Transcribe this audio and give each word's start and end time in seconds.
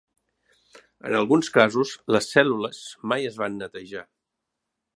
En 1.09 1.17
alguns 1.17 1.49
casos 1.57 1.91
les 2.15 2.29
cèl·lules 2.37 2.81
mai 3.13 3.29
es 3.33 3.39
van 3.43 3.61
netejar. 3.61 4.05